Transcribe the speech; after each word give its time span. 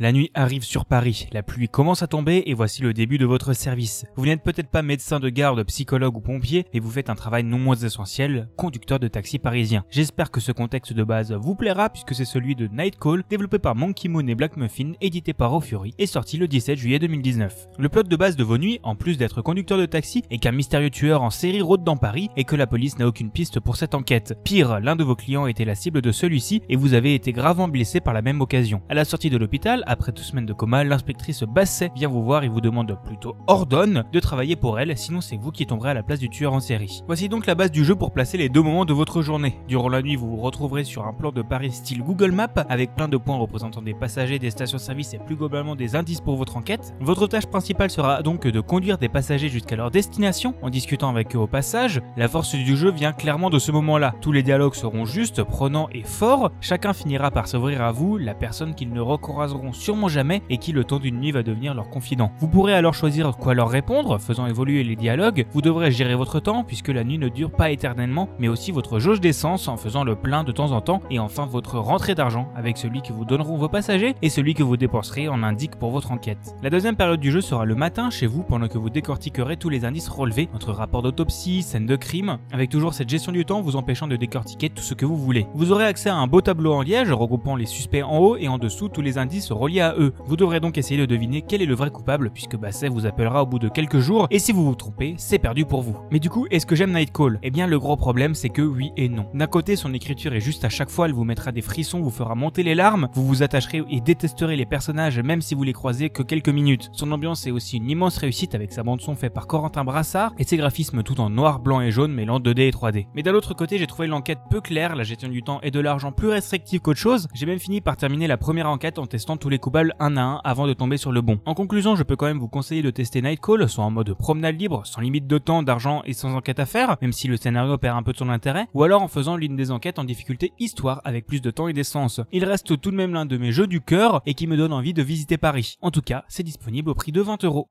La 0.00 0.12
nuit 0.12 0.30
arrive 0.34 0.62
sur 0.62 0.84
Paris, 0.84 1.26
la 1.32 1.42
pluie 1.42 1.68
commence 1.68 2.04
à 2.04 2.06
tomber 2.06 2.44
et 2.46 2.54
voici 2.54 2.82
le 2.82 2.94
début 2.94 3.18
de 3.18 3.26
votre 3.26 3.52
service. 3.52 4.06
Vous 4.14 4.26
n'êtes 4.26 4.44
peut-être 4.44 4.70
pas 4.70 4.82
médecin 4.82 5.18
de 5.18 5.28
garde, 5.28 5.64
psychologue 5.64 6.16
ou 6.16 6.20
pompier, 6.20 6.66
mais 6.72 6.78
vous 6.78 6.88
faites 6.88 7.10
un 7.10 7.16
travail 7.16 7.42
non 7.42 7.58
moins 7.58 7.74
essentiel, 7.74 8.48
conducteur 8.56 9.00
de 9.00 9.08
taxi 9.08 9.40
parisien. 9.40 9.84
J'espère 9.90 10.30
que 10.30 10.38
ce 10.38 10.52
contexte 10.52 10.92
de 10.92 11.02
base 11.02 11.32
vous 11.32 11.56
plaira 11.56 11.90
puisque 11.90 12.14
c'est 12.14 12.24
celui 12.24 12.54
de 12.54 12.68
Nightcall, 12.68 13.24
développé 13.28 13.58
par 13.58 13.74
Monkey 13.74 14.08
Moon 14.08 14.24
et 14.28 14.36
Black 14.36 14.56
Muffin, 14.56 14.92
édité 15.00 15.32
par 15.32 15.60
Fury 15.64 15.94
et 15.98 16.06
sorti 16.06 16.36
le 16.36 16.46
17 16.46 16.78
juillet 16.78 17.00
2019. 17.00 17.66
Le 17.76 17.88
plot 17.88 18.04
de 18.04 18.14
base 18.14 18.36
de 18.36 18.44
vos 18.44 18.56
nuits, 18.56 18.78
en 18.84 18.94
plus 18.94 19.18
d'être 19.18 19.42
conducteur 19.42 19.78
de 19.78 19.86
taxi, 19.86 20.22
est 20.30 20.38
qu'un 20.38 20.52
mystérieux 20.52 20.90
tueur 20.90 21.22
en 21.22 21.30
série 21.30 21.60
rôde 21.60 21.82
dans 21.82 21.96
Paris 21.96 22.30
et 22.36 22.44
que 22.44 22.54
la 22.54 22.68
police 22.68 23.00
n'a 23.00 23.08
aucune 23.08 23.32
piste 23.32 23.58
pour 23.58 23.74
cette 23.74 23.96
enquête. 23.96 24.38
Pire, 24.44 24.78
l'un 24.78 24.94
de 24.94 25.02
vos 25.02 25.16
clients 25.16 25.48
était 25.48 25.64
la 25.64 25.74
cible 25.74 26.02
de 26.02 26.12
celui-ci 26.12 26.62
et 26.68 26.76
vous 26.76 26.94
avez 26.94 27.16
été 27.16 27.32
gravement 27.32 27.66
blessé 27.66 27.98
par 27.98 28.14
la 28.14 28.22
même 28.22 28.40
occasion. 28.40 28.80
À 28.88 28.94
la 28.94 29.04
sortie 29.04 29.30
de 29.30 29.36
l'hôpital, 29.36 29.82
après 29.88 30.12
tout 30.12 30.22
semaines 30.22 30.46
de 30.46 30.52
coma, 30.52 30.84
l'inspectrice 30.84 31.42
Basset 31.42 31.90
vient 31.96 32.08
vous 32.08 32.22
voir 32.22 32.44
et 32.44 32.48
vous 32.48 32.60
demande 32.60 32.96
plutôt 33.04 33.36
ordonne 33.46 34.04
de 34.12 34.20
travailler 34.20 34.54
pour 34.54 34.78
elle, 34.78 34.96
sinon 34.96 35.22
c'est 35.22 35.36
vous 35.36 35.50
qui 35.50 35.66
tomberez 35.66 35.90
à 35.90 35.94
la 35.94 36.02
place 36.02 36.18
du 36.18 36.28
tueur 36.28 36.52
en 36.52 36.60
série. 36.60 37.02
Voici 37.06 37.28
donc 37.28 37.46
la 37.46 37.54
base 37.54 37.70
du 37.70 37.84
jeu 37.84 37.94
pour 37.94 38.12
placer 38.12 38.36
les 38.36 38.50
deux 38.50 38.60
moments 38.60 38.84
de 38.84 38.92
votre 38.92 39.22
journée. 39.22 39.58
Durant 39.66 39.88
la 39.88 40.02
nuit, 40.02 40.16
vous 40.16 40.28
vous 40.28 40.42
retrouverez 40.42 40.84
sur 40.84 41.06
un 41.06 41.14
plan 41.14 41.32
de 41.32 41.40
Paris 41.40 41.72
style 41.72 42.02
Google 42.02 42.32
Maps 42.32 42.48
avec 42.68 42.94
plein 42.94 43.08
de 43.08 43.16
points 43.16 43.36
représentant 43.36 43.80
des 43.80 43.94
passagers, 43.94 44.38
des 44.38 44.50
stations-service 44.50 45.14
et 45.14 45.18
plus 45.18 45.36
globalement 45.36 45.74
des 45.74 45.96
indices 45.96 46.20
pour 46.20 46.36
votre 46.36 46.58
enquête. 46.58 46.92
Votre 47.00 47.26
tâche 47.26 47.46
principale 47.46 47.90
sera 47.90 48.22
donc 48.22 48.46
de 48.46 48.60
conduire 48.60 48.98
des 48.98 49.08
passagers 49.08 49.48
jusqu'à 49.48 49.76
leur 49.76 49.90
destination 49.90 50.54
en 50.60 50.68
discutant 50.68 51.08
avec 51.08 51.34
eux 51.34 51.38
au 51.38 51.46
passage. 51.46 52.02
La 52.18 52.28
force 52.28 52.54
du 52.54 52.76
jeu 52.76 52.90
vient 52.90 53.12
clairement 53.12 53.48
de 53.48 53.58
ce 53.58 53.72
moment-là. 53.72 54.14
Tous 54.20 54.32
les 54.32 54.42
dialogues 54.42 54.74
seront 54.74 55.06
justes, 55.06 55.42
prenants 55.42 55.88
et 55.92 56.02
forts. 56.02 56.50
Chacun 56.60 56.92
finira 56.92 57.30
par 57.30 57.48
s'ouvrir 57.48 57.82
à 57.82 57.92
vous, 57.92 58.18
la 58.18 58.34
personne 58.34 58.74
qu'ils 58.74 58.92
ne 58.92 59.00
recroiseront 59.00 59.72
sûrement 59.78 60.08
jamais 60.08 60.42
et 60.50 60.58
qui 60.58 60.72
le 60.72 60.84
temps 60.84 60.98
d'une 60.98 61.20
nuit 61.20 61.32
va 61.32 61.42
devenir 61.42 61.74
leur 61.74 61.88
confident. 61.88 62.32
Vous 62.38 62.48
pourrez 62.48 62.74
alors 62.74 62.94
choisir 62.94 63.36
quoi 63.36 63.54
leur 63.54 63.70
répondre, 63.70 64.18
faisant 64.18 64.46
évoluer 64.46 64.84
les 64.84 64.96
dialogues. 64.96 65.46
Vous 65.52 65.62
devrez 65.62 65.90
gérer 65.90 66.14
votre 66.14 66.40
temps 66.40 66.64
puisque 66.64 66.88
la 66.88 67.04
nuit 67.04 67.18
ne 67.18 67.28
dure 67.28 67.50
pas 67.50 67.70
éternellement, 67.70 68.28
mais 68.38 68.48
aussi 68.48 68.72
votre 68.72 68.98
jauge 68.98 69.20
d'essence 69.20 69.68
en 69.68 69.76
faisant 69.76 70.04
le 70.04 70.16
plein 70.16 70.44
de 70.44 70.52
temps 70.52 70.72
en 70.72 70.80
temps 70.80 71.00
et 71.10 71.18
enfin 71.18 71.46
votre 71.46 71.78
rentrée 71.78 72.14
d'argent 72.14 72.48
avec 72.56 72.76
celui 72.76 73.02
que 73.02 73.12
vous 73.12 73.24
donneront 73.24 73.56
vos 73.56 73.68
passagers 73.68 74.14
et 74.22 74.28
celui 74.28 74.54
que 74.54 74.62
vous 74.62 74.76
dépenserez 74.76 75.28
en 75.28 75.42
indique 75.42 75.76
pour 75.76 75.90
votre 75.90 76.10
enquête. 76.10 76.54
La 76.62 76.70
deuxième 76.70 76.96
période 76.96 77.20
du 77.20 77.30
jeu 77.30 77.40
sera 77.40 77.64
le 77.64 77.74
matin 77.74 78.10
chez 78.10 78.26
vous 78.26 78.42
pendant 78.42 78.68
que 78.68 78.78
vous 78.78 78.90
décortiquerez 78.90 79.56
tous 79.56 79.68
les 79.68 79.84
indices 79.84 80.08
relevés, 80.08 80.48
entre 80.54 80.72
rapport 80.72 81.02
d'autopsie, 81.02 81.62
scène 81.62 81.86
de 81.86 81.96
crime, 81.96 82.38
avec 82.52 82.70
toujours 82.70 82.94
cette 82.94 83.08
gestion 83.08 83.32
du 83.32 83.44
temps 83.44 83.60
vous 83.60 83.76
empêchant 83.76 84.06
de 84.06 84.16
décortiquer 84.16 84.70
tout 84.70 84.82
ce 84.82 84.94
que 84.94 85.06
vous 85.06 85.16
voulez. 85.16 85.46
Vous 85.54 85.72
aurez 85.72 85.84
accès 85.84 86.08
à 86.10 86.16
un 86.16 86.26
beau 86.26 86.40
tableau 86.40 86.72
en 86.72 86.82
liège 86.82 87.12
regroupant 87.12 87.56
les 87.56 87.66
suspects 87.66 88.02
en 88.02 88.18
haut 88.18 88.36
et 88.36 88.48
en 88.48 88.58
dessous 88.58 88.88
tous 88.88 89.02
les 89.02 89.18
indices 89.18 89.50
à 89.76 89.94
eux. 89.98 90.12
Vous 90.24 90.36
devrez 90.36 90.60
donc 90.60 90.78
essayer 90.78 90.98
de 90.98 91.06
deviner 91.06 91.42
quel 91.42 91.62
est 91.62 91.66
le 91.66 91.74
vrai 91.74 91.90
coupable 91.90 92.30
puisque 92.30 92.56
Basset 92.56 92.88
vous 92.88 93.06
appellera 93.06 93.42
au 93.42 93.46
bout 93.46 93.58
de 93.58 93.68
quelques 93.68 93.98
jours 93.98 94.26
et 94.30 94.38
si 94.38 94.52
vous 94.52 94.64
vous 94.64 94.74
trompez, 94.74 95.14
c'est 95.18 95.38
perdu 95.38 95.64
pour 95.64 95.82
vous. 95.82 95.96
Mais 96.10 96.18
du 96.18 96.30
coup, 96.30 96.46
est-ce 96.50 96.66
que 96.66 96.74
j'aime 96.74 96.92
Nightcall 96.92 97.38
Eh 97.42 97.50
bien 97.50 97.66
le 97.66 97.78
gros 97.78 97.96
problème 97.96 98.34
c'est 98.34 98.48
que 98.48 98.62
oui 98.62 98.90
et 98.96 99.08
non. 99.08 99.26
D'un 99.34 99.46
côté, 99.46 99.76
son 99.76 99.92
écriture 99.92 100.32
est 100.32 100.40
juste 100.40 100.64
à 100.64 100.68
chaque 100.68 100.90
fois, 100.90 101.06
elle 101.06 101.12
vous 101.12 101.24
mettra 101.24 101.52
des 101.52 101.62
frissons, 101.62 102.00
vous 102.00 102.10
fera 102.10 102.34
monter 102.34 102.62
les 102.62 102.74
larmes, 102.74 103.08
vous 103.12 103.26
vous 103.26 103.42
attacherez 103.42 103.82
et 103.90 104.00
détesterez 104.00 104.56
les 104.56 104.66
personnages 104.66 105.20
même 105.20 105.42
si 105.42 105.54
vous 105.54 105.64
les 105.64 105.72
croisez 105.72 106.10
que 106.10 106.22
quelques 106.22 106.48
minutes. 106.48 106.88
Son 106.92 107.12
ambiance 107.12 107.46
est 107.46 107.50
aussi 107.50 107.76
une 107.76 107.90
immense 107.90 108.16
réussite 108.16 108.54
avec 108.54 108.72
sa 108.72 108.82
bande 108.82 109.00
son 109.00 109.14
faite 109.14 109.34
par 109.34 109.46
Corentin 109.46 109.84
Brassard 109.84 110.32
et 110.38 110.44
ses 110.44 110.56
graphismes 110.56 111.02
tout 111.02 111.20
en 111.20 111.30
noir, 111.30 111.60
blanc 111.60 111.80
et 111.80 111.90
jaune 111.90 112.12
mêlant 112.12 112.40
2D 112.40 112.60
et 112.60 112.70
3D. 112.70 113.06
Mais 113.14 113.22
d'un 113.22 113.34
autre 113.34 113.54
côté, 113.54 113.78
j'ai 113.78 113.86
trouvé 113.86 114.08
l'enquête 114.08 114.38
peu 114.50 114.60
claire, 114.60 114.96
la 114.96 115.04
gestion 115.04 115.28
du 115.28 115.42
temps 115.42 115.60
et 115.62 115.70
de 115.70 115.80
l'argent 115.80 116.12
plus 116.12 116.28
restrictive 116.28 116.80
qu'autre 116.80 117.00
chose. 117.00 117.28
J'ai 117.34 117.46
même 117.46 117.58
fini 117.58 117.80
par 117.80 117.96
terminer 117.96 118.26
la 118.26 118.36
première 118.36 118.68
enquête 118.68 118.98
en 118.98 119.06
testant 119.06 119.36
tous 119.36 119.48
les 119.64 119.90
un 120.00 120.16
à 120.16 120.22
un 120.22 120.40
avant 120.44 120.66
de 120.66 120.72
tomber 120.72 120.96
sur 120.96 121.12
le 121.12 121.20
bon. 121.20 121.40
En 121.46 121.54
conclusion, 121.54 121.96
je 121.96 122.02
peux 122.02 122.16
quand 122.16 122.26
même 122.26 122.38
vous 122.38 122.48
conseiller 122.48 122.82
de 122.82 122.90
tester 122.90 123.22
Nightcall, 123.22 123.68
soit 123.68 123.84
en 123.84 123.90
mode 123.90 124.14
promenade 124.14 124.58
libre, 124.58 124.82
sans 124.84 125.00
limite 125.00 125.26
de 125.26 125.38
temps, 125.38 125.62
d'argent 125.62 126.02
et 126.04 126.12
sans 126.12 126.34
enquête 126.34 126.60
à 126.60 126.66
faire, 126.66 126.96
même 127.02 127.12
si 127.12 127.28
le 127.28 127.36
scénario 127.36 127.76
perd 127.78 127.96
un 127.96 128.02
peu 128.02 128.12
de 128.12 128.18
son 128.18 128.28
intérêt, 128.28 128.66
ou 128.74 128.82
alors 128.82 129.02
en 129.02 129.08
faisant 129.08 129.36
l'une 129.36 129.56
des 129.56 129.70
enquêtes 129.70 129.98
en 129.98 130.04
difficulté 130.04 130.52
histoire 130.58 131.00
avec 131.04 131.26
plus 131.26 131.40
de 131.40 131.50
temps 131.50 131.68
et 131.68 131.72
d'essence. 131.72 132.20
Il 132.32 132.44
reste 132.44 132.80
tout 132.80 132.90
de 132.90 132.96
même 132.96 133.14
l'un 133.14 133.26
de 133.26 133.36
mes 133.36 133.52
jeux 133.52 133.66
du 133.66 133.80
cœur 133.80 134.22
et 134.26 134.34
qui 134.34 134.46
me 134.46 134.56
donne 134.56 134.72
envie 134.72 134.94
de 134.94 135.02
visiter 135.02 135.38
Paris. 135.38 135.76
En 135.80 135.90
tout 135.90 136.02
cas, 136.02 136.24
c'est 136.28 136.42
disponible 136.42 136.90
au 136.90 136.94
prix 136.94 137.12
de 137.12 137.20
20 137.20 137.44
euros. 137.44 137.68